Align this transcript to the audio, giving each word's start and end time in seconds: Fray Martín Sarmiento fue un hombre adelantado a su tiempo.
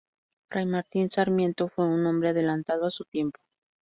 Fray 0.49 0.65
Martín 0.65 1.11
Sarmiento 1.11 1.69
fue 1.69 1.85
un 1.87 2.07
hombre 2.07 2.29
adelantado 2.29 2.87
a 2.87 2.89
su 2.89 3.05
tiempo. 3.05 3.39